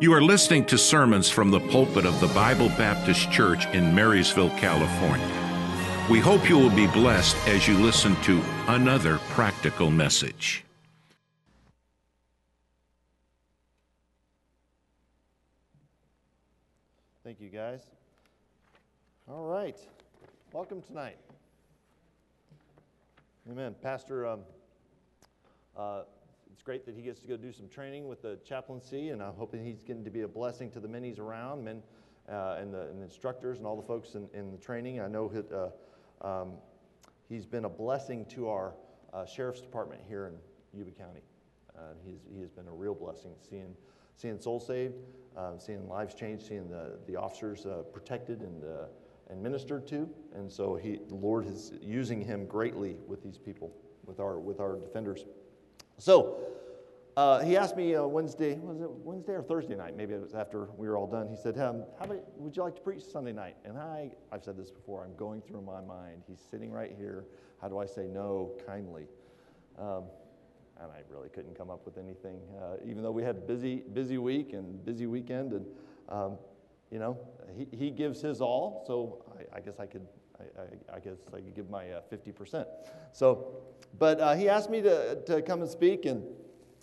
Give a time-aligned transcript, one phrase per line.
[0.00, 4.50] You are listening to sermons from the pulpit of the Bible Baptist Church in Marysville,
[4.58, 5.24] California.
[6.10, 10.64] We hope you will be blessed as you listen to another practical message.
[17.22, 17.82] Thank you, guys.
[19.28, 19.78] All right.
[20.52, 21.18] Welcome tonight.
[23.48, 23.76] Amen.
[23.80, 24.40] Pastor, um,
[25.76, 26.02] uh,
[26.54, 29.34] it's great that he gets to go do some training with the chaplaincy, and I'm
[29.34, 31.82] hoping he's getting to be a blessing to the minis around, men
[32.30, 35.00] uh, and, the, and, the, instructors and all the folks in, in the training.
[35.00, 36.52] I know that, uh, um,
[37.28, 38.74] he's been a blessing to our
[39.12, 41.22] uh, sheriff's department here in Yuba County.
[42.06, 43.74] he's, he has been a real blessing seeing,
[44.14, 44.94] seeing souls saved,
[45.36, 48.86] um, seeing lives changed, seeing the, the officers uh, protected and, uh,
[49.28, 50.08] and ministered to.
[50.36, 53.72] And so he, the Lord is using him greatly with these people,
[54.06, 55.24] with our, with our defenders.
[55.98, 56.38] So
[57.16, 59.96] uh, he asked me uh, Wednesday, was it Wednesday or Thursday night?
[59.96, 61.28] Maybe it was after we were all done.
[61.28, 64.42] He said, um, "How about would you like to preach Sunday night?" And I, I've
[64.42, 65.04] said this before.
[65.04, 66.22] I'm going through my mind.
[66.28, 67.24] He's sitting right here.
[67.60, 69.06] How do I say no kindly?
[69.78, 70.04] Um,
[70.80, 73.84] and I really couldn't come up with anything, uh, even though we had a busy,
[73.92, 75.52] busy week and busy weekend.
[75.52, 75.66] And
[76.08, 76.38] um,
[76.90, 77.16] you know,
[77.56, 78.82] he, he gives his all.
[78.86, 80.06] So I, I guess I could
[80.40, 82.66] I, I, guess I could give my uh, 50%.
[83.12, 83.62] So,
[83.98, 86.24] but uh, he asked me to, to come and speak, and,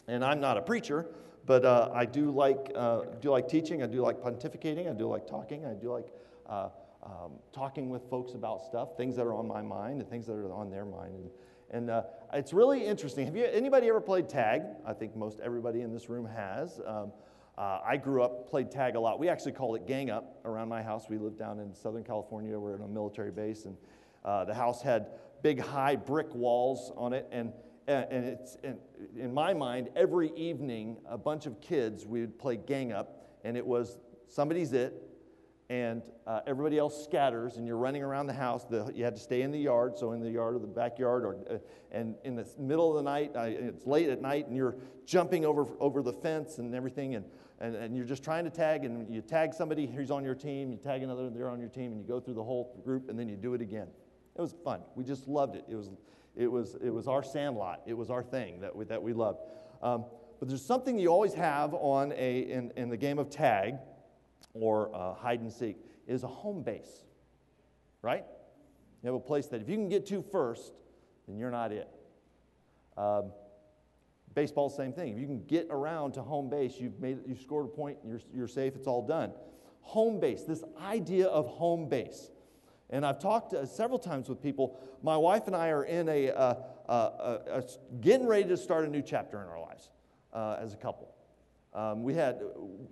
[0.08, 1.08] and I'm not a preacher,
[1.46, 5.08] but uh, I do like, uh, do like teaching, I do like pontificating, I do
[5.08, 6.08] like talking, I do like
[6.48, 6.70] uh,
[7.04, 10.34] um, talking with folks about stuff, things that are on my mind and things that
[10.34, 11.16] are on their mind.
[11.16, 11.30] And,
[11.72, 13.26] and uh, it's really interesting.
[13.26, 14.64] Have you, anybody ever played tag?
[14.86, 16.80] I think most everybody in this room has.
[16.86, 17.12] Um,
[17.58, 19.20] uh, I grew up, played tag a lot.
[19.20, 21.06] We actually called it gang up around my house.
[21.10, 22.58] We lived down in Southern California.
[22.58, 23.76] We're in a military base, and
[24.24, 25.08] uh, the house had
[25.44, 27.28] big, high brick walls on it.
[27.32, 27.52] And,
[27.88, 28.78] and it's, and
[29.18, 33.58] in my mind, every evening, a bunch of kids, we would play gang up, and
[33.58, 35.02] it was somebody's it,
[35.70, 38.64] and uh, everybody else scatters, and you're running around the house.
[38.66, 41.26] The, you had to stay in the yard, so in the yard or the backyard,
[41.26, 41.58] or, uh,
[41.92, 45.66] and in the middle of the night, it's late at night, and you're jumping over,
[45.80, 47.26] over the fence and everything, and,
[47.62, 50.72] and, and you're just trying to tag, and you tag somebody who's on your team,
[50.72, 53.18] you tag another, they're on your team, and you go through the whole group, and
[53.18, 53.88] then you do it again.
[54.36, 54.82] It was fun.
[54.96, 55.66] We just loved it.
[55.70, 55.90] It was,
[56.36, 57.82] it was, it was our sandlot.
[57.86, 59.42] It was our thing that we, that we loved.
[59.82, 60.06] Um,
[60.40, 63.76] but there's something you always have on a, in, in the game of tag,
[64.54, 65.78] or uh, hide and seek
[66.08, 67.04] is a home base,
[68.02, 68.26] right?
[69.04, 70.74] You have a place that if you can get to first,
[71.28, 71.88] then you're not it.
[72.98, 73.32] Um,
[74.34, 75.14] baseball, same thing.
[75.14, 78.20] If you can get around to home base, you've made you scored a point, you're,
[78.34, 79.32] you're safe, it's all done.
[79.82, 82.30] Home base, this idea of home base.
[82.90, 84.80] And I've talked uh, several times with people.
[85.02, 86.56] My wife and I are in a, uh,
[86.88, 87.62] uh, uh
[88.02, 89.92] getting ready to start a new chapter in our lives
[90.34, 91.14] uh, as a couple.
[91.74, 92.40] Um, we had,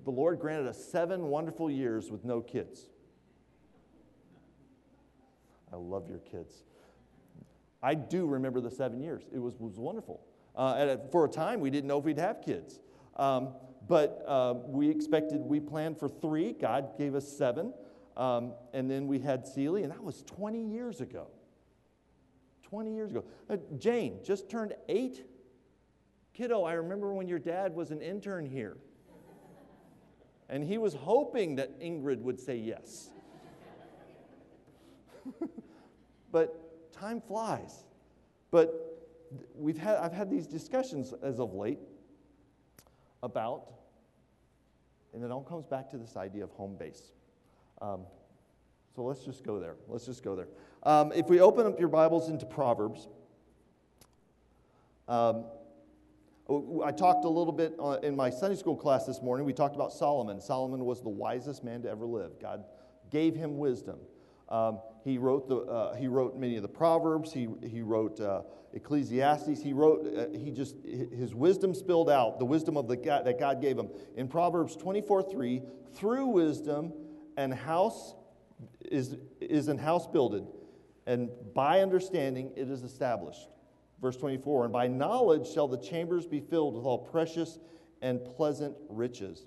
[0.05, 2.87] the Lord granted us seven wonderful years with no kids.
[5.71, 6.63] I love your kids.
[7.83, 9.23] I do remember the seven years.
[9.33, 10.21] It was, was wonderful.
[10.59, 12.79] Uh, for a time, we didn't know if we'd have kids.
[13.15, 13.53] Um,
[13.87, 16.51] but uh, we expected, we planned for three.
[16.51, 17.73] God gave us seven.
[18.17, 21.27] Um, and then we had Celie, and that was 20 years ago.
[22.63, 23.23] 20 years ago.
[23.49, 25.25] Uh, Jane just turned eight
[26.39, 28.77] Kiddo, I remember when your dad was an intern here.
[30.47, 33.09] And he was hoping that Ingrid would say yes.
[36.31, 37.83] but time flies.
[38.51, 38.88] But
[39.55, 41.79] we've had, I've had these discussions as of late
[43.21, 43.71] about,
[45.13, 47.11] and it all comes back to this idea of home base.
[47.81, 48.01] Um,
[48.95, 49.75] so let's just go there.
[49.87, 50.47] Let's just go there.
[50.83, 53.07] Um, if we open up your Bibles into Proverbs,
[55.07, 55.45] um,
[56.83, 59.45] I talked a little bit uh, in my Sunday school class this morning.
[59.45, 60.41] We talked about Solomon.
[60.41, 62.39] Solomon was the wisest man to ever live.
[62.39, 62.63] God
[63.11, 63.99] gave him wisdom.
[64.49, 67.31] Um, he, wrote the, uh, he wrote many of the Proverbs.
[67.31, 68.41] He, he wrote uh,
[68.73, 69.61] Ecclesiastes.
[69.61, 73.39] He wrote, uh, he just, his wisdom spilled out, the wisdom of the God, that
[73.39, 73.89] God gave him.
[74.15, 75.61] In Proverbs 24 3,
[75.93, 76.93] through wisdom
[77.37, 78.15] and house
[78.81, 80.45] is, is an house builded,
[81.05, 83.47] and by understanding it is established.
[84.01, 87.59] Verse 24, and by knowledge shall the chambers be filled with all precious
[88.01, 89.45] and pleasant riches.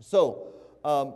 [0.00, 0.48] So,
[0.84, 1.14] um,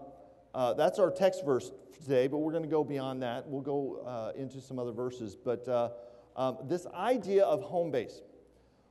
[0.55, 3.47] uh, that's our text verse today, but we're going to go beyond that.
[3.47, 5.37] We'll go uh, into some other verses.
[5.37, 5.91] But uh,
[6.37, 8.21] um, this idea of home base,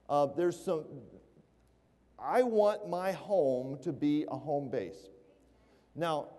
[0.09, 0.85] uh, there's some,
[2.19, 5.09] I want my home to be a home base.
[5.95, 6.29] Now,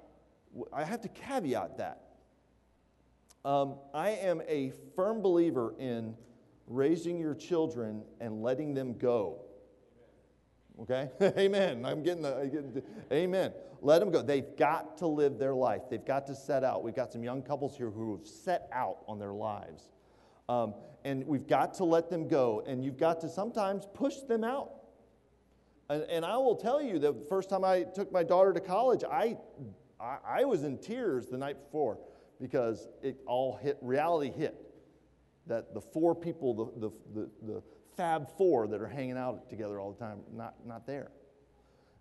[0.72, 2.02] I have to caveat that.
[3.44, 6.14] Um, I am a firm believer in
[6.66, 9.40] raising your children and letting them go.
[10.80, 11.10] Okay?
[11.38, 11.84] amen.
[11.84, 12.82] I'm getting the, I'm getting the,
[13.12, 13.52] amen.
[13.80, 14.22] Let them go.
[14.22, 15.82] They've got to live their life.
[15.90, 16.82] They've got to set out.
[16.82, 19.90] We've got some young couples here who have set out on their lives.
[20.48, 22.62] Um, and we've got to let them go.
[22.66, 24.70] And you've got to sometimes push them out.
[25.90, 29.04] And, and I will tell you the first time I took my daughter to college,
[29.04, 29.36] I,
[30.00, 31.98] I, I was in tears the night before
[32.40, 34.64] because it all hit, reality hit.
[35.46, 37.62] That the four people, the, the, the, the
[37.98, 41.10] Fab Four that are hanging out together all the time, not, not there.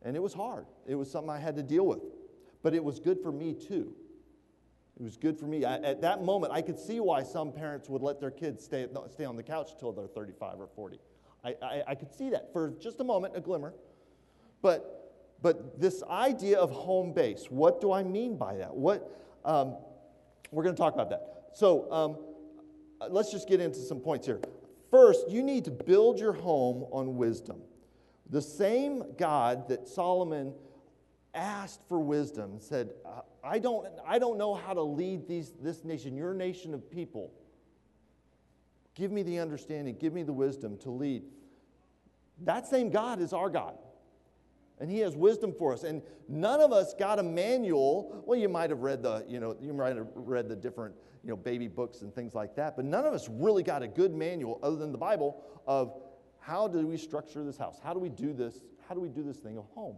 [0.03, 0.67] And it was hard.
[0.85, 2.03] It was something I had to deal with.
[2.61, 3.93] But it was good for me too.
[4.99, 5.65] It was good for me.
[5.65, 8.87] I, at that moment, I could see why some parents would let their kids stay,
[9.09, 10.99] stay on the couch till they're 35 or 40.
[11.43, 13.73] I, I, I could see that for just a moment, a glimmer.
[14.61, 18.75] But, but this idea of home base, what do I mean by that?
[18.75, 19.11] What,
[19.45, 19.75] um,
[20.51, 21.49] we're going to talk about that.
[21.53, 22.17] So um,
[23.09, 24.39] let's just get into some points here.
[24.89, 27.61] First, you need to build your home on wisdom.
[28.29, 30.53] The same God that Solomon
[31.33, 32.91] asked for wisdom said,
[33.43, 37.31] I don't, I don't know how to lead these, this nation, your nation of people.
[38.95, 41.23] Give me the understanding, give me the wisdom to lead.
[42.41, 43.77] That same God is our God.
[44.79, 45.83] And he has wisdom for us.
[45.83, 48.23] And none of us got a manual.
[48.25, 51.29] Well, you might have read the, you know, you might have read the different, you
[51.31, 52.75] know, baby books and things like that.
[52.75, 55.93] But none of us really got a good manual other than the Bible of
[56.39, 57.79] how do we structure this house?
[57.83, 58.61] How do we do this?
[58.87, 59.97] How do we do this thing of home?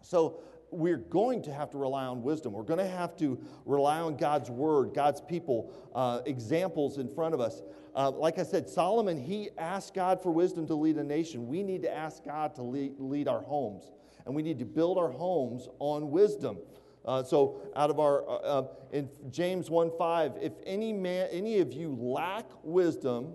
[0.00, 0.40] So
[0.72, 2.52] we're going to have to rely on wisdom.
[2.52, 7.34] We're going to have to rely on God's word, God's people, uh, examples in front
[7.34, 7.62] of us.
[7.94, 11.46] Uh, like I said, Solomon, he asked God for wisdom to lead a nation.
[11.46, 13.92] We need to ask God to lead, lead our homes,
[14.24, 16.58] and we need to build our homes on wisdom.
[17.04, 21.72] Uh, so, out of our uh, uh in James 1:5, if any man, any of
[21.72, 23.34] you lack wisdom,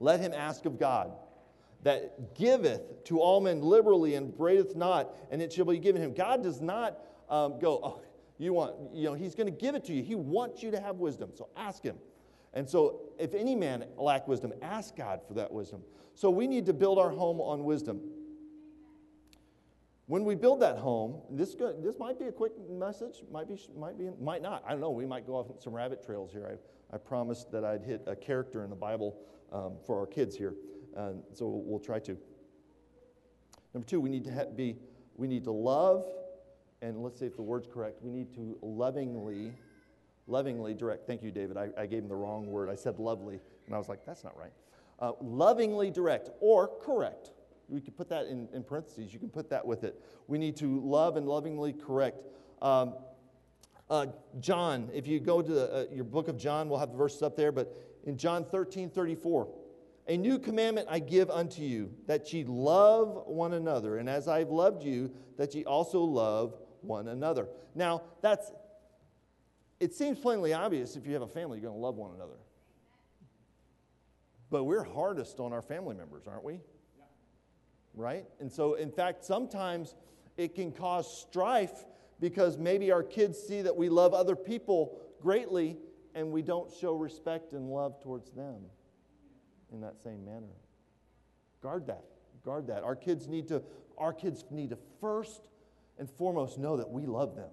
[0.00, 1.12] let him ask of God
[1.82, 6.12] that giveth to all men liberally and braideth not, and it shall be given him.
[6.12, 6.98] God does not
[7.28, 8.02] um, go, oh,
[8.38, 10.02] you want, you know, he's going to give it to you.
[10.02, 11.30] He wants you to have wisdom.
[11.34, 11.96] So ask him.
[12.52, 15.82] And so, if any man lack wisdom, ask God for that wisdom.
[16.14, 18.00] So, we need to build our home on wisdom.
[20.06, 23.96] When we build that home, this, this might be a quick message, might be, might
[23.96, 24.64] be, might not.
[24.66, 24.90] I don't know.
[24.90, 26.58] We might go off some rabbit trails here.
[26.92, 29.16] I, I promised that I'd hit a character in the Bible
[29.52, 30.54] um, for our kids here.
[30.96, 32.16] Uh, so we'll try to.
[33.74, 34.76] Number two, we need to be,
[35.16, 36.04] we need to love,
[36.82, 38.02] and let's see if the word's correct.
[38.02, 39.52] We need to lovingly,
[40.26, 41.06] lovingly direct.
[41.06, 41.56] Thank you, David.
[41.56, 42.68] I, I gave him the wrong word.
[42.68, 44.52] I said lovely, and I was like, that's not right.
[44.98, 47.30] Uh, lovingly direct or correct.
[47.68, 49.12] We could put that in, in parentheses.
[49.12, 50.02] You can put that with it.
[50.26, 52.22] We need to love and lovingly correct.
[52.60, 52.94] Um,
[53.88, 54.06] uh,
[54.40, 57.22] John, if you go to the, uh, your book of John, we'll have the verses
[57.22, 59.48] up there, but in John 13 34,
[60.06, 64.50] a new commandment I give unto you, that ye love one another, and as I've
[64.50, 67.48] loved you, that ye also love one another.
[67.74, 68.50] Now, that's,
[69.78, 72.38] it seems plainly obvious if you have a family, you're going to love one another.
[74.50, 76.54] But we're hardest on our family members, aren't we?
[76.54, 77.04] Yeah.
[77.94, 78.24] Right?
[78.40, 79.94] And so, in fact, sometimes
[80.36, 81.84] it can cause strife
[82.18, 85.76] because maybe our kids see that we love other people greatly
[86.14, 88.62] and we don't show respect and love towards them
[89.72, 90.46] in that same manner.
[91.62, 92.04] Guard that.
[92.44, 92.82] Guard that.
[92.82, 93.62] Our kids need to,
[93.98, 95.48] our kids need to first
[95.98, 97.50] and foremost know that we love them.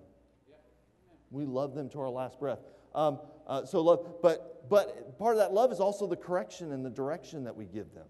[1.30, 2.60] We love them to our last breath.
[2.96, 6.86] Um, uh, so love, but but part of that love is also the correction and
[6.86, 8.06] the direction that we give them.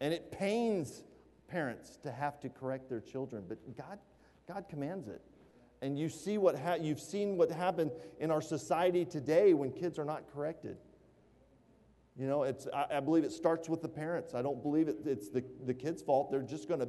[0.00, 1.02] And it pains
[1.48, 3.98] parents to have to correct their children, but God,
[4.48, 5.20] God commands it.
[5.82, 9.98] And you see what ha- you've seen what happened in our society today when kids
[9.98, 10.78] are not corrected.
[12.18, 14.34] You know, it's, I, I, believe it starts with the parents.
[14.34, 16.30] I don't believe it, it's the, the kids' fault.
[16.30, 16.88] They're just going to,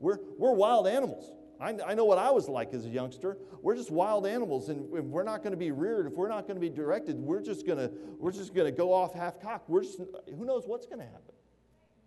[0.00, 1.32] we're, we're wild animals.
[1.58, 3.38] I, I know what I was like as a youngster.
[3.62, 6.46] We're just wild animals, and if we're not going to be reared, if we're not
[6.46, 9.40] going to be directed, we're just going to, we're just going to go off half
[9.40, 9.70] cocked.
[9.70, 11.34] We're just, who knows what's going to happen?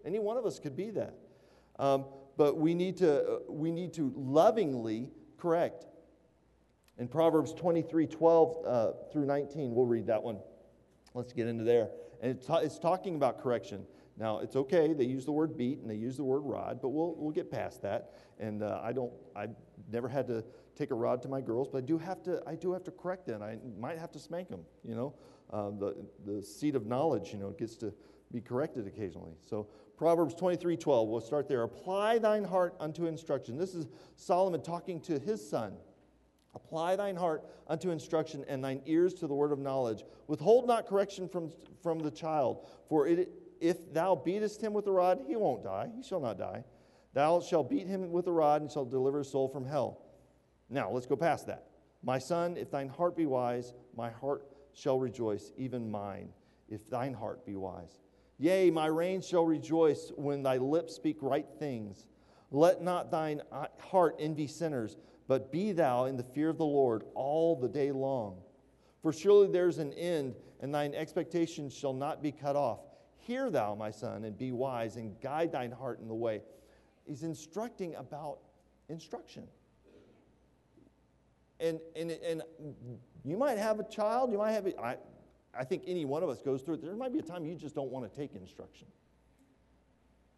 [0.06, 1.16] Any one of us could be that.
[1.80, 2.06] Um,
[2.38, 5.88] but we need to, we need to lovingly correct.
[7.00, 10.38] In Proverbs 23 12 uh, through 19, we'll read that one.
[11.16, 11.90] Let's get into there.
[12.22, 13.86] And it's, it's talking about correction.
[14.18, 16.90] Now, it's okay, they use the word beat and they use the word rod, but
[16.90, 18.16] we'll, we'll get past that.
[18.38, 19.56] And uh, I don't, I've
[19.92, 20.44] never had to
[20.76, 22.92] take a rod to my girls, but I do have to, I do have to
[22.92, 23.42] correct them.
[23.42, 25.14] I might have to spank them, you know.
[25.52, 25.96] Uh, the,
[26.26, 27.94] the seed of knowledge, you know, gets to
[28.32, 29.34] be corrected occasionally.
[29.50, 31.64] So Proverbs 23, 12, we'll start there.
[31.64, 33.58] Apply thine heart unto instruction.
[33.58, 35.74] This is Solomon talking to his son.
[36.56, 40.04] Apply thine heart unto instruction and thine ears to the word of knowledge.
[40.28, 41.52] Withhold not correction from,
[41.82, 43.30] from the child, for it,
[43.62, 45.90] if thou beatest him with a rod, he won't die.
[45.96, 46.64] He shall not die.
[47.14, 50.02] Thou shalt beat him with a rod and shall deliver his soul from hell.
[50.70, 51.66] Now, let's go past that.
[52.04, 56.30] My son, if thine heart be wise, my heart shall rejoice, even mine,
[56.70, 58.00] if thine heart be wise.
[58.38, 62.06] Yea, my reins shall rejoice when thy lips speak right things.
[62.52, 63.42] Let not thine
[63.80, 64.96] heart envy sinners,
[65.30, 68.42] but be thou in the fear of the Lord all the day long.
[69.04, 72.80] For surely there's an end, and thine expectations shall not be cut off.
[73.16, 76.42] Hear thou, my son, and be wise, and guide thine heart in the way.
[77.06, 78.40] He's instructing about
[78.90, 79.44] instruction.
[81.60, 82.42] And, and, and
[83.24, 84.98] you might have a child, you might have, a, I,
[85.54, 86.82] I think any one of us goes through it.
[86.82, 88.88] There might be a time you just don't want to take instruction,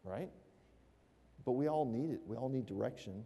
[0.04, 0.30] right?
[1.46, 2.20] But we all need it.
[2.28, 3.24] We all need direction.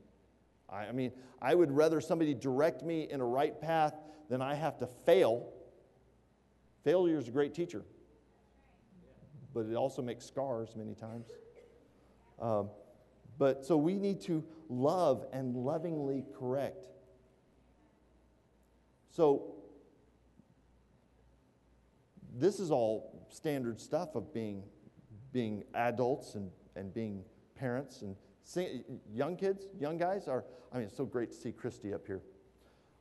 [0.69, 3.93] I, I mean, I would rather somebody direct me in a right path
[4.29, 5.51] than I have to fail.
[6.83, 7.83] Failure is a great teacher,
[9.53, 11.27] but it also makes scars many times.
[12.39, 12.69] Um,
[13.37, 16.87] but so we need to love and lovingly correct.
[19.09, 19.55] So
[22.37, 24.63] this is all standard stuff of being,
[25.31, 27.23] being adults and, and being
[27.55, 28.15] parents and
[29.13, 30.45] young kids, young guys are.
[30.71, 32.21] I mean, it's so great to see Christy up here.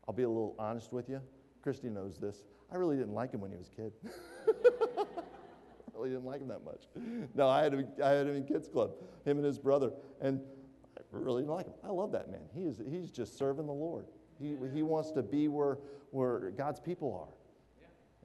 [0.06, 1.20] I'll be a little honest with you.
[1.62, 2.44] Christy knows this.
[2.70, 3.92] I really didn't like him when he was a kid.
[4.48, 6.84] I really didn't like him that much.
[7.34, 8.92] No, I had, him, I had him in kids club,
[9.24, 10.40] him and his brother, and
[10.96, 11.74] I really didn't like him.
[11.84, 12.42] I love that man.
[12.54, 14.06] He is, he's just serving the Lord.
[14.38, 15.78] He, he wants to be where,
[16.10, 17.34] where God's people are.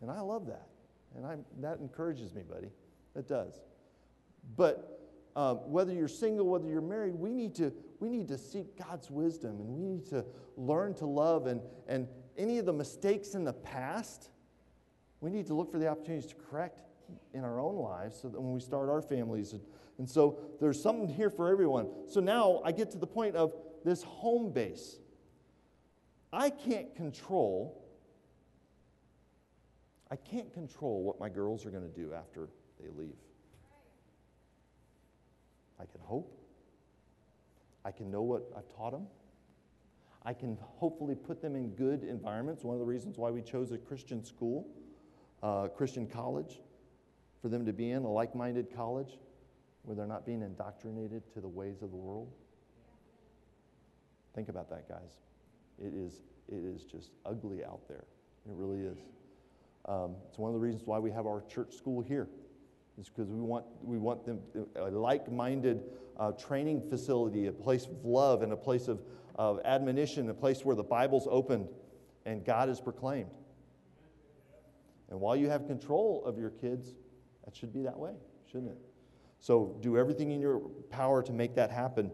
[0.02, 0.68] And I love that.
[1.16, 2.70] And I, that encourages me, buddy.
[3.16, 3.62] It does.
[4.56, 4.99] But
[5.40, 9.10] um, whether you're single, whether you're married, we need, to, we need to seek God's
[9.10, 10.26] wisdom and we need to
[10.58, 11.48] learn to love.
[11.48, 14.32] And, and any of the mistakes in the past,
[15.22, 16.82] we need to look for the opportunities to correct
[17.34, 19.54] in our own lives so that when we start our families.
[19.54, 19.62] And,
[19.98, 21.88] and so there's something here for everyone.
[22.10, 23.54] So now I get to the point of
[23.86, 24.98] this home base.
[26.34, 27.86] I can't control
[30.12, 32.50] I can't control what my girls are going to do after
[32.82, 33.14] they leave.
[35.80, 36.36] I can hope.
[37.86, 39.08] I can know what I've taught them.
[40.24, 42.64] I can hopefully put them in good environments.
[42.64, 44.68] One of the reasons why we chose a Christian school,
[45.42, 46.60] uh, Christian college,
[47.42, 49.18] for them to be in, a like minded college
[49.84, 52.32] where they're not being indoctrinated to the ways of the world.
[54.36, 55.22] Think about that, guys.
[55.80, 58.04] It is, it is just ugly out there.
[58.46, 58.98] It really is.
[59.86, 62.28] Um, it's one of the reasons why we have our church school here.
[63.00, 64.40] Is because we want, we want them
[64.76, 65.84] a like minded
[66.20, 69.00] uh, training facility, a place of love, and a place of,
[69.36, 71.70] of admonition, a place where the Bible's opened
[72.26, 73.32] and God is proclaimed.
[75.10, 76.96] And while you have control of your kids,
[77.46, 78.12] that should be that way,
[78.52, 78.78] shouldn't it?
[79.40, 82.12] So do everything in your power to make that happen.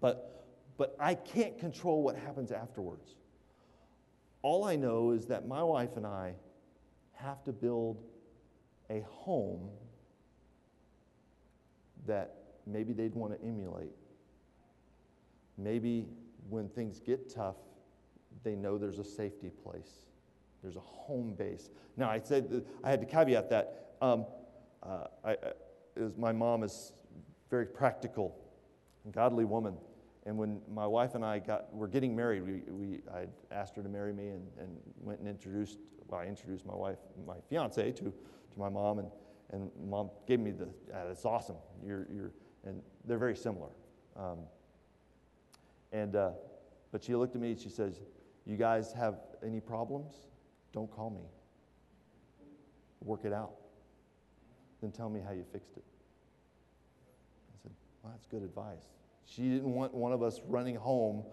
[0.00, 0.44] But,
[0.76, 3.14] but I can't control what happens afterwards.
[4.42, 6.34] All I know is that my wife and I
[7.12, 8.02] have to build
[8.90, 9.70] a home
[12.06, 13.90] that maybe they'd want to emulate.
[15.58, 16.06] Maybe
[16.48, 17.56] when things get tough,
[18.42, 20.06] they know there's a safety place.
[20.62, 21.70] There's a home base.
[21.96, 23.96] Now, I said I had to caveat that.
[24.00, 24.26] Um,
[24.82, 25.36] uh, I,
[25.96, 26.92] is, my mom is
[27.50, 28.36] very practical,
[29.10, 29.76] godly woman.
[30.26, 33.82] And when my wife and I got, were getting married, we, we, I asked her
[33.82, 35.78] to marry me and, and went and introduced
[36.10, 38.12] well, I introduced my wife, my fiance, to, to
[38.58, 39.08] my mom, and,
[39.52, 41.56] and mom gave me the, ah, that's awesome.
[41.84, 42.32] You're, you're,
[42.64, 43.70] and they're very similar.
[44.16, 44.38] Um,
[45.92, 46.30] and, uh,
[46.92, 48.00] but she looked at me and she says,
[48.46, 50.14] You guys have any problems?
[50.72, 51.22] Don't call me.
[53.02, 53.52] Work it out.
[54.80, 55.84] Then tell me how you fixed it.
[57.54, 58.84] I said, Well, that's good advice.
[59.24, 61.24] She didn't want one of us running home,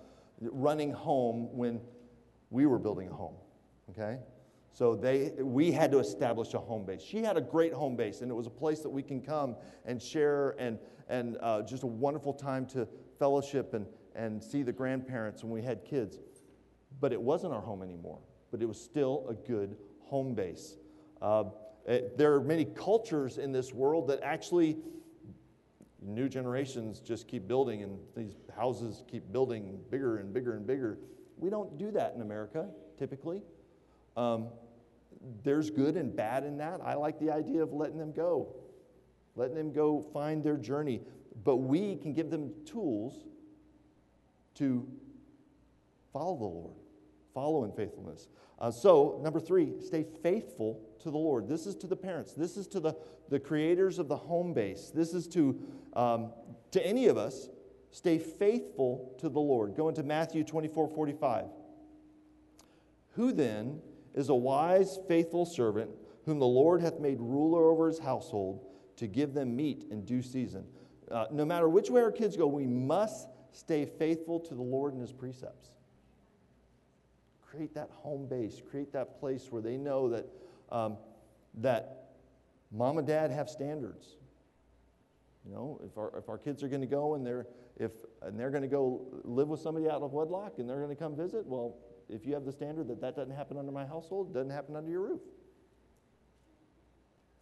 [0.42, 1.82] running home when
[2.50, 3.36] we were building a home.
[3.92, 4.18] Okay?
[4.74, 7.02] So they, we had to establish a home base.
[7.02, 9.56] She had a great home base, and it was a place that we can come
[9.86, 10.78] and share and,
[11.10, 15.64] and uh, just a wonderful time to fellowship and, and see the grandparents when we
[15.64, 16.20] had kids.
[17.00, 18.20] But it wasn't our home anymore,
[18.52, 20.78] but it was still a good home base.
[21.22, 21.46] Uh,
[21.88, 24.78] it, there are many cultures in this world that actually
[26.02, 31.00] new generations just keep building and these houses keep building bigger and bigger and bigger.
[31.38, 33.42] We don't do that in America typically.
[34.18, 34.48] Um,
[35.44, 36.82] there's good and bad in that.
[36.84, 38.56] I like the idea of letting them go,
[39.36, 41.02] letting them go find their journey.
[41.44, 43.26] But we can give them tools
[44.56, 44.88] to
[46.12, 46.74] follow the Lord,
[47.34, 48.28] follow in faithfulness.
[48.60, 51.48] Uh, so, number three, stay faithful to the Lord.
[51.48, 52.34] This is to the parents.
[52.34, 52.96] This is to the,
[53.30, 54.92] the creators of the home base.
[54.94, 55.60] This is to,
[55.94, 56.32] um,
[56.72, 57.50] to any of us.
[57.92, 59.76] Stay faithful to the Lord.
[59.76, 61.46] Go into Matthew 24 45.
[63.12, 63.82] Who then
[64.18, 65.90] is a wise, faithful servant
[66.26, 68.66] whom the Lord hath made ruler over his household
[68.98, 70.66] to give them meat in due season?
[71.10, 74.92] Uh, no matter which way our kids go, we must stay faithful to the Lord
[74.92, 75.78] and his precepts
[77.58, 80.26] create that home base, create that place where they know that,
[80.72, 80.98] um,
[81.56, 82.10] that
[82.72, 84.18] mom and dad have standards.
[85.46, 87.48] You know, if our, if our kids are going to go and they're,
[87.78, 90.90] if, and they're going to go live with somebody out of wedlock and they're going
[90.90, 91.76] to come visit, well,
[92.10, 94.76] if you have the standard that that doesn't happen under my household, it doesn't happen
[94.76, 95.22] under your roof.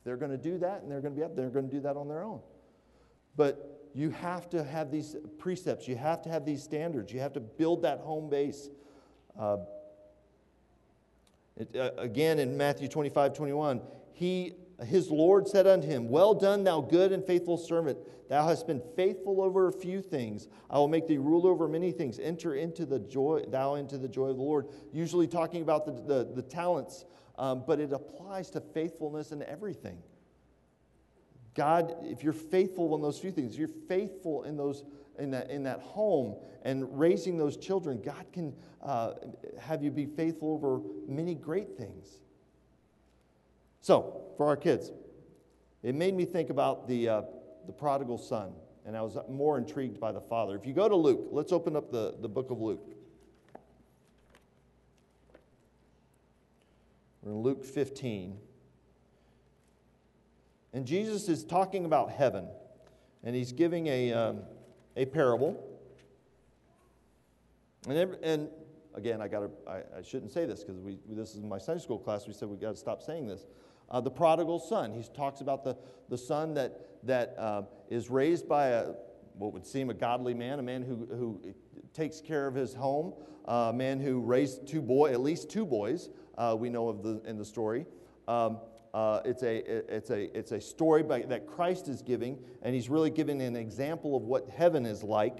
[0.03, 1.81] They're going to do that and they're going to be up, they're going to do
[1.81, 2.39] that on their own.
[3.36, 7.34] But you have to have these precepts, you have to have these standards, you have
[7.34, 8.69] to build that home base.
[9.38, 9.57] Uh,
[11.57, 13.81] it, uh, again in Matthew 25, 21,
[14.13, 14.53] he,
[14.84, 17.98] his Lord said unto him, Well done, thou good and faithful servant.
[18.27, 20.48] Thou hast been faithful over a few things.
[20.70, 22.20] I will make thee ruler over many things.
[22.20, 24.67] Enter into the joy, thou into the joy of the Lord.
[24.91, 27.05] Usually talking about the, the, the talents,
[27.38, 29.98] um, but it applies to faithfulness in everything.
[31.53, 34.84] God, if you're faithful in those few things, if you're faithful in those
[35.17, 39.13] in that, in that home and raising those children, God can uh,
[39.60, 42.20] have you be faithful over many great things.
[43.85, 44.91] So, for our kids,
[45.83, 47.21] it made me think about the, uh,
[47.67, 48.51] the prodigal son,
[48.83, 50.55] and I was more intrigued by the father.
[50.55, 52.83] If you go to Luke, let's open up the, the book of Luke.
[57.21, 58.39] We're in Luke 15.
[60.73, 62.47] And Jesus is talking about heaven,
[63.23, 64.13] and he's giving a.
[64.13, 64.39] Um,
[64.95, 65.63] a parable.
[67.87, 68.49] And, every, and
[68.95, 72.27] again, I, gotta, I, I shouldn't say this because this is my Sunday school class.
[72.27, 73.45] We said we got to stop saying this.
[73.89, 74.93] Uh, the prodigal son.
[74.93, 75.77] He talks about the,
[76.09, 78.93] the son that, that uh, is raised by a,
[79.37, 81.53] what would seem a godly man, a man who, who
[81.93, 83.13] takes care of his home,
[83.47, 87.03] uh, a man who raised two boys, at least two boys, uh, we know of
[87.03, 87.85] the, in the story.
[88.27, 88.59] Um,
[88.93, 89.57] uh, it's, a,
[89.93, 93.55] it's, a, it's a story by, that Christ is giving, and he's really giving an
[93.55, 95.39] example of what heaven is like.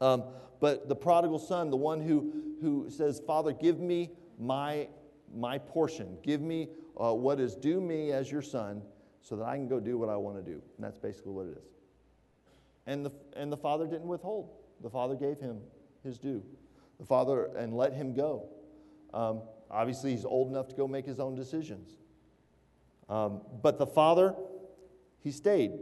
[0.00, 0.24] Um,
[0.60, 4.88] but the prodigal son, the one who, who says, Father, give me my,
[5.34, 8.82] my portion, give me uh, what is due me as your son,
[9.22, 10.62] so that I can go do what I want to do.
[10.76, 11.70] And that's basically what it is.
[12.86, 14.50] And the, and the father didn't withhold,
[14.82, 15.58] the father gave him
[16.02, 16.42] his due.
[16.98, 18.48] The father, and let him go.
[19.14, 21.90] Um, obviously, he's old enough to go make his own decisions.
[23.08, 24.34] Um, but the father,
[25.22, 25.72] he stayed.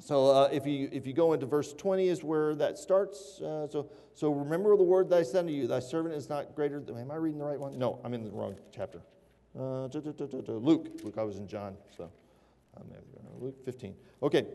[0.00, 3.40] So uh, if, you, if you go into verse 20 is where that starts.
[3.40, 5.66] Uh, so, so remember the word that I send to you.
[5.66, 6.80] Thy servant is not greater.
[6.80, 7.78] Than, am I reading the right one?
[7.78, 9.00] No, I'm in the wrong chapter.
[9.58, 11.00] Uh, Luke.
[11.02, 11.76] Luke, I was in John.
[11.96, 12.10] So
[13.40, 13.94] Luke 15.
[14.22, 14.46] Okay.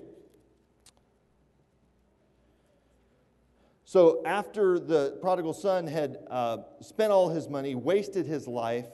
[3.83, 8.85] So after the prodigal son had uh, spent all his money, wasted his life,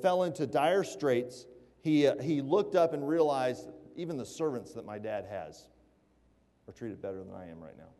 [0.00, 1.46] fell into dire straits,
[1.80, 5.68] he, uh, he looked up and realized even the servants that my dad has
[6.68, 7.90] are treated better than I am right now.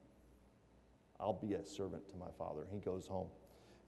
[1.21, 2.62] I'll be a servant to my father.
[2.73, 3.29] He goes home.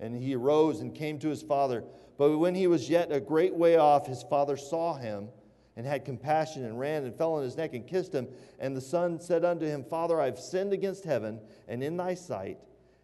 [0.00, 1.84] And he arose and came to his father.
[2.18, 5.28] But when he was yet a great way off, his father saw him
[5.76, 8.28] and had compassion and ran and fell on his neck and kissed him.
[8.58, 12.14] And the son said unto him, Father, I have sinned against heaven and in thy
[12.14, 12.58] sight,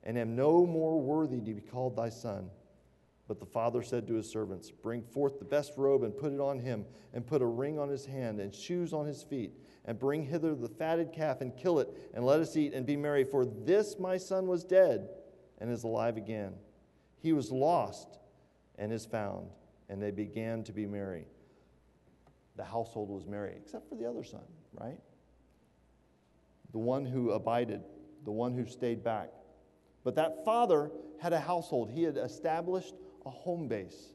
[0.04, 2.50] and am no more worthy to be called thy son.
[3.26, 6.40] But the father said to his servants, Bring forth the best robe and put it
[6.40, 9.52] on him, and put a ring on his hand and shoes on his feet,
[9.84, 12.96] and bring hither the fatted calf and kill it, and let us eat and be
[12.96, 13.22] merry.
[13.22, 15.08] For this my son was dead
[15.58, 16.54] and is alive again.
[17.22, 18.18] He was lost
[18.78, 19.48] and is found.
[19.88, 21.26] And they began to be merry.
[22.56, 24.42] The household was merry, except for the other son,
[24.78, 24.98] right?
[26.72, 27.82] The one who abided,
[28.24, 29.30] the one who stayed back.
[30.04, 31.90] But that father had a household.
[31.90, 32.94] He had established
[33.26, 34.12] a home base.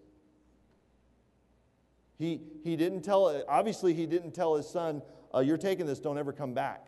[2.18, 5.02] He, he didn't tell, obviously, he didn't tell his son,
[5.34, 6.88] uh, You're taking this, don't ever come back.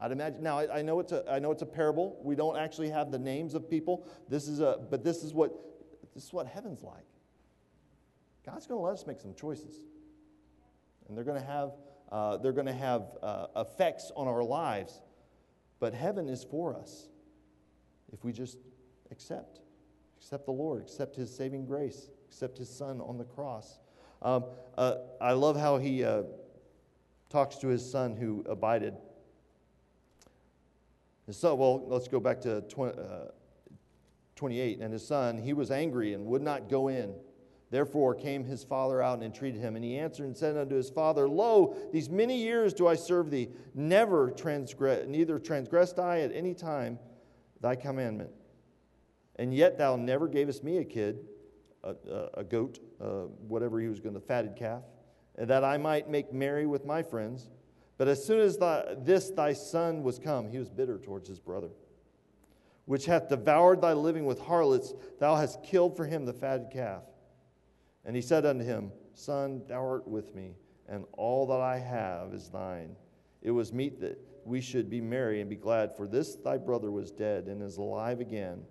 [0.00, 2.18] I'd imagine, now I, I, know it's a, I know it's a parable.
[2.22, 4.06] We don't actually have the names of people.
[4.28, 5.52] This is a, but this is what,
[6.14, 7.04] this is what heaven's like.
[8.46, 9.76] God's going to let us make some choices.
[11.08, 11.72] And they're going to have,
[12.12, 15.00] uh, they're going to have uh, effects on our lives.
[15.80, 17.08] But heaven is for us
[18.12, 18.58] if we just
[19.10, 19.60] accept.
[20.18, 23.78] Accept the Lord, accept His saving grace, accept His Son on the cross.
[24.22, 24.44] Um,
[24.76, 26.22] uh, I love how He uh,
[27.30, 28.94] talks to His Son who abided.
[31.28, 33.02] His son, well, let's go back to 20, uh,
[34.34, 34.80] 28.
[34.80, 37.14] And his son, he was angry and would not go in.
[37.70, 39.76] Therefore came his father out and entreated him.
[39.76, 43.30] And he answered and said unto his father, Lo, these many years do I serve
[43.30, 46.98] thee, never transgress, neither transgressed I at any time
[47.60, 48.30] thy commandment.
[49.36, 51.26] And yet thou never gavest me a kid,
[51.84, 54.82] a, a, a goat, uh, whatever he was going to, fatted calf,
[55.36, 57.50] that I might make merry with my friends.
[57.98, 61.40] But as soon as thy, this thy son was come, he was bitter towards his
[61.40, 61.70] brother,
[62.86, 67.02] which hath devoured thy living with harlots, thou hast killed for him the fatted calf.
[68.04, 70.54] And he said unto him, Son, thou art with me,
[70.88, 72.94] and all that I have is thine.
[73.42, 76.92] It was meet that we should be merry and be glad, for this thy brother
[76.92, 78.62] was dead and is alive again,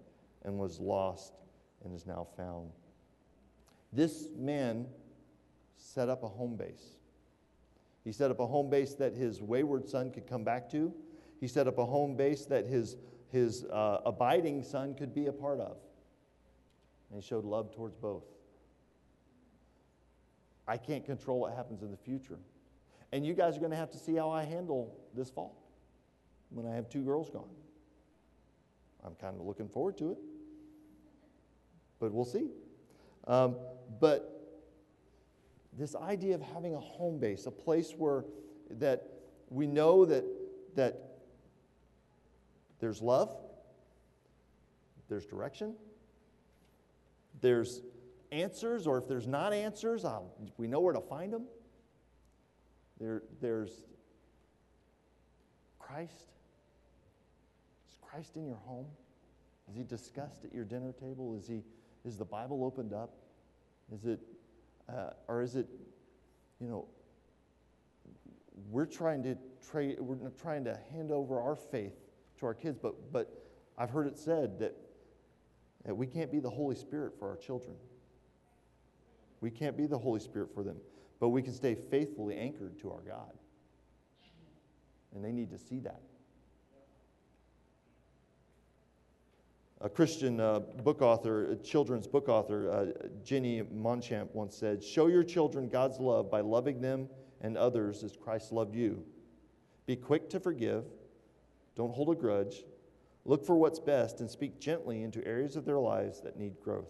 [0.43, 1.33] and was lost
[1.83, 2.71] and is now found.
[3.91, 4.87] This man
[5.75, 6.96] set up a home base.
[8.07, 10.93] He set up a home base that his wayward son could come back to.
[11.41, 12.95] He set up a home base that his,
[13.33, 15.75] his uh, abiding son could be a part of.
[17.11, 18.23] And he showed love towards both.
[20.69, 22.39] I can't control what happens in the future.
[23.11, 25.61] And you guys are going to have to see how I handle this fall
[26.49, 27.49] when I have two girls gone.
[29.03, 30.17] I'm kind of looking forward to it,
[31.99, 32.51] but we'll see.
[33.27, 33.57] Um,
[33.99, 34.36] but
[35.77, 38.25] this idea of having a home base, a place where
[38.71, 39.07] that
[39.49, 40.25] we know that
[40.75, 41.01] that
[42.79, 43.35] there's love,
[45.09, 45.75] there's direction,
[47.41, 47.81] there's
[48.31, 51.45] answers, or if there's not answers, I'll, we know where to find them.
[52.99, 53.71] There, there's
[55.79, 56.27] Christ.
[57.89, 58.87] Is Christ in your home?
[59.69, 61.35] Is he discussed at your dinner table?
[61.35, 61.63] Is, he,
[62.05, 63.13] is the Bible opened up?
[63.93, 64.19] Is it,
[64.89, 65.67] uh, or is it,
[66.59, 66.85] you know,
[68.69, 69.37] we're trying to
[69.69, 71.93] trade, we're trying to hand over our faith
[72.39, 73.29] to our kids, but, but
[73.77, 74.75] I've heard it said that,
[75.85, 77.75] that we can't be the Holy Spirit for our children.
[79.41, 80.77] We can't be the Holy Spirit for them,
[81.19, 83.33] but we can stay faithfully anchored to our God.
[85.13, 86.01] And they need to see that.
[89.81, 95.07] A Christian uh, book author, a children's book author, uh, Jenny Monchamp, once said Show
[95.07, 97.07] your children God's love by loving them
[97.41, 99.03] and others as Christ loved you.
[99.85, 100.85] Be quick to forgive,
[101.75, 102.63] don't hold a grudge,
[103.23, 106.89] look for what's best, and speak gently into areas of their lives that need growth.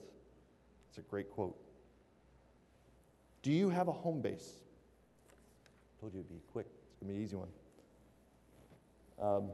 [0.89, 1.57] It's a great quote.
[3.43, 4.61] Do you have a home base?
[5.29, 6.67] I told you it'd be quick.
[6.89, 7.49] It's to be an easy one.
[9.21, 9.49] Um,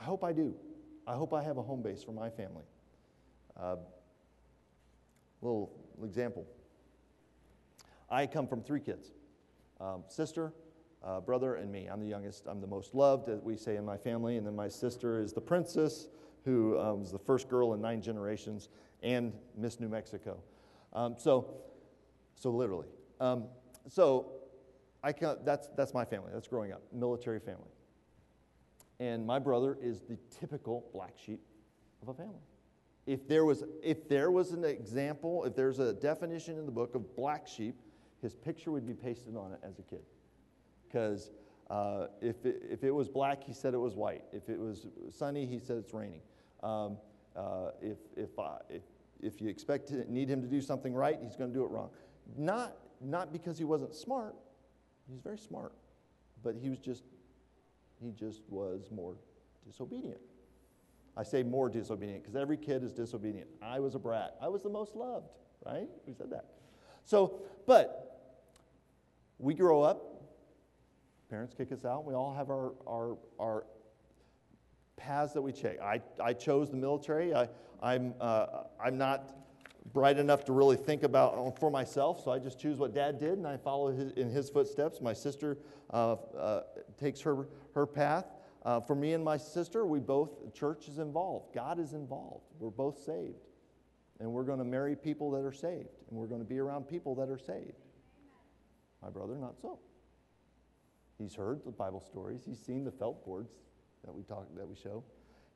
[0.00, 0.54] I hope I do.
[1.10, 2.62] I hope I have a home base for my family.
[3.60, 3.74] Uh,
[5.42, 5.72] little
[6.04, 6.46] example.
[8.08, 9.10] I come from three kids
[9.80, 10.52] um, sister,
[11.02, 11.88] uh, brother, and me.
[11.88, 12.46] I'm the youngest.
[12.46, 14.36] I'm the most loved, as we say in my family.
[14.36, 16.06] And then my sister is the princess,
[16.44, 18.68] who um, was the first girl in nine generations,
[19.02, 20.38] and Miss New Mexico.
[20.92, 21.56] Um, so
[22.36, 22.86] so literally.
[23.18, 23.46] Um,
[23.88, 24.30] so
[25.02, 26.30] I can, that's, that's my family.
[26.32, 27.70] That's growing up, military family.
[29.00, 31.40] And my brother is the typical black sheep
[32.02, 32.42] of a family.
[33.06, 36.94] If there was, if there was an example, if there's a definition in the book
[36.94, 37.80] of black sheep,
[38.20, 40.02] his picture would be pasted on it as a kid.
[40.86, 41.30] Because
[41.70, 44.24] uh, if, it, if it was black, he said it was white.
[44.32, 46.20] If it was sunny, he said it's raining.
[46.62, 46.98] Um,
[47.34, 48.82] uh, if, if, uh, if,
[49.22, 51.70] if you expect to need him to do something right, he's going to do it
[51.70, 51.88] wrong.
[52.36, 54.34] Not, not because he wasn't smart,
[55.08, 55.72] he's very smart,
[56.42, 57.04] but he was just,
[58.02, 59.16] he just was more
[59.66, 60.20] disobedient.
[61.16, 63.48] I say more disobedient because every kid is disobedient.
[63.60, 64.36] I was a brat.
[64.40, 65.28] I was the most loved,
[65.66, 65.88] right?
[66.06, 66.46] We said that.
[67.04, 68.10] So, but
[69.38, 70.22] we grow up,
[71.28, 73.64] parents kick us out, we all have our, our, our
[74.96, 75.80] paths that we take.
[75.80, 77.34] I, I chose the military.
[77.34, 77.48] I,
[77.82, 79.34] I'm, uh, I'm not
[79.92, 83.18] bright enough to really think about uh, for myself, so I just choose what dad
[83.18, 85.00] did and I follow his, in his footsteps.
[85.00, 85.58] My sister
[85.92, 86.62] uh, uh,
[86.98, 88.26] takes her, her path.
[88.62, 92.44] Uh, for me and my sister, we both, church is involved, God is involved.
[92.58, 93.46] We're both saved.
[94.20, 96.84] And we're going to marry people that are saved, and we're going to be around
[96.84, 97.72] people that are saved.
[99.02, 99.78] My brother, not so.
[101.16, 103.52] He's heard the Bible stories, he's seen the felt boards
[104.04, 105.04] that we talk that we show.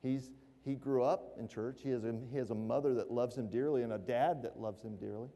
[0.02, 0.30] He's
[0.64, 1.80] he grew up in church.
[1.82, 4.58] He has, a, he has a mother that loves him dearly and a dad that
[4.58, 5.28] loves him dearly.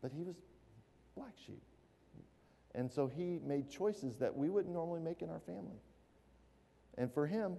[0.00, 0.36] But he was
[1.14, 1.62] black sheep.
[2.74, 5.76] And so he made choices that we wouldn't normally make in our family.
[6.96, 7.56] And for him,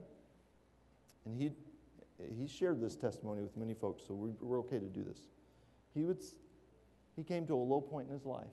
[1.25, 1.51] and he,
[2.39, 5.19] he shared this testimony with many folks, so we're, we're okay to do this.
[5.93, 6.19] He, would,
[7.15, 8.47] he came to a low point in his life,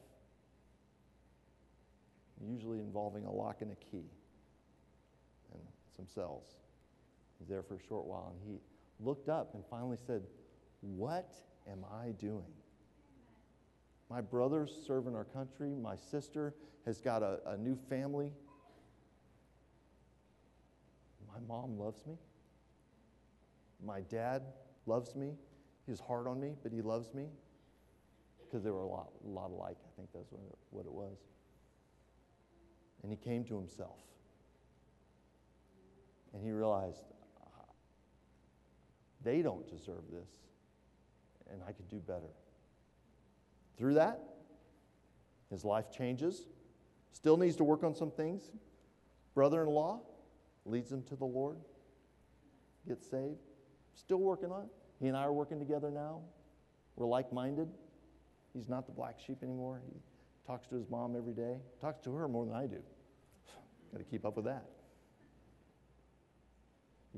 [2.45, 4.11] usually involving a lock and a key.
[5.53, 5.63] And
[5.97, 6.57] some cells.
[7.39, 8.61] He's there for a short while, and he
[9.01, 10.23] looked up and finally said,
[10.81, 11.35] What
[11.71, 12.53] am I doing?
[14.11, 15.75] My brother's serving our country.
[15.75, 16.55] My sister
[16.87, 18.33] has got a, a new family.
[21.29, 22.15] My mom loves me.
[23.85, 24.43] My dad
[24.87, 25.35] loves me.
[25.87, 27.27] He's hard on me, but he loves me
[28.41, 29.77] because they were a lot, a lot alike.
[29.79, 31.19] I think that's what it, what it was.
[33.03, 34.01] And he came to himself.
[36.33, 37.05] And he realized,
[39.23, 40.29] they don't deserve this,
[41.51, 42.31] and I could do better.
[43.77, 44.21] Through that,
[45.51, 46.47] his life changes.
[47.13, 48.51] Still needs to work on some things.
[49.35, 50.01] Brother in law
[50.65, 51.57] leads him to the Lord,
[52.87, 53.39] gets saved.
[53.95, 54.69] Still working on it.
[55.01, 56.21] He and I are working together now.
[56.97, 57.69] We're like minded.
[58.53, 59.81] He's not the black sheep anymore.
[59.87, 59.95] He
[60.47, 62.83] talks to his mom every day, talks to her more than I do.
[63.93, 64.65] Got to keep up with that.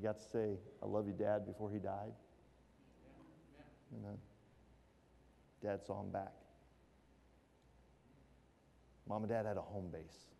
[0.00, 2.12] He got to say, I love you, Dad, before he died.
[3.92, 4.16] And then
[5.62, 6.32] Dad saw him back.
[9.06, 10.30] Mom and Dad had a home base.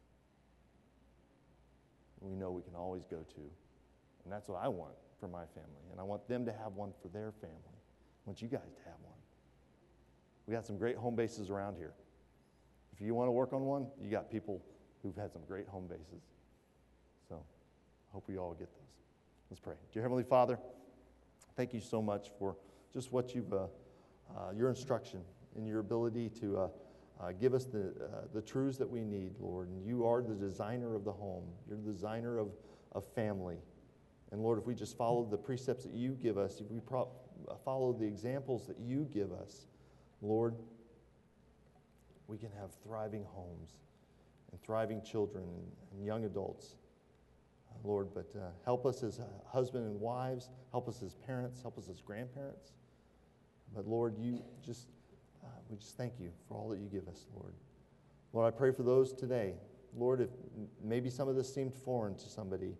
[2.21, 3.41] We know we can always go to.
[4.25, 5.91] And that's what I want for my family.
[5.91, 7.57] And I want them to have one for their family.
[7.67, 9.19] I want you guys to have one.
[10.47, 11.93] We got some great home bases around here.
[12.95, 14.63] If you want to work on one, you got people
[15.03, 16.23] who've had some great home bases.
[17.29, 19.00] So I hope we all get those.
[19.51, 19.75] Let's pray.
[19.93, 20.61] Dear Heavenly Father,
[21.57, 22.57] thank you so much for
[22.93, 23.67] just what you've, uh,
[24.37, 25.23] uh, your instruction
[25.57, 26.69] and your ability to uh,
[27.21, 29.69] uh give us the, uh, the truths that we need, Lord.
[29.69, 32.51] And you are the designer of the home, you're the designer of,
[32.93, 33.57] of family.
[34.31, 37.09] And Lord, if we just follow the precepts that you give us, if we pro-
[37.49, 39.67] uh, follow the examples that you give us,
[40.23, 40.55] Lord,
[42.29, 43.81] we can have thriving homes
[44.53, 45.43] and thriving children
[45.93, 46.77] and young adults.
[47.83, 51.79] Uh, Lord, but uh, help us as husband and wives, help us as parents, help
[51.79, 52.73] us as grandparents.
[53.75, 54.89] But Lord, you just,
[55.43, 57.55] uh, we just thank you for all that you give us, Lord.
[58.33, 59.55] Lord, I pray for those today.
[59.97, 60.31] Lord, if
[60.83, 62.75] maybe some of this seemed foreign to somebody,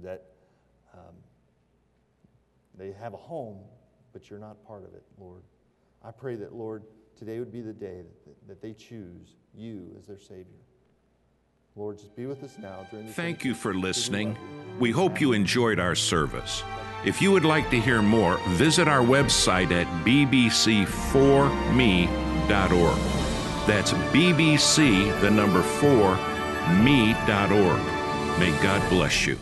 [0.00, 0.24] that
[0.94, 1.14] um,
[2.76, 3.58] they have a home,
[4.12, 5.42] but you're not part of it, Lord.
[6.02, 6.84] I pray that, Lord,
[7.16, 10.64] today would be the day that, that they choose you as their Savior.
[11.76, 13.06] Lord, just be with us now during.
[13.06, 14.36] Thank you for listening.
[14.78, 16.64] We hope you enjoyed our service.
[17.04, 22.98] If you would like to hear more, visit our website at bbc4me.org.
[23.66, 26.16] That's bbc, the number 4,
[26.82, 27.80] me.org.
[28.38, 29.38] May God bless you.